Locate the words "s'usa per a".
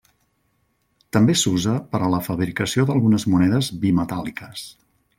1.41-2.11